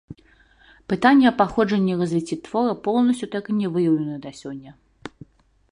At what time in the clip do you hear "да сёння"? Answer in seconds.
4.27-4.71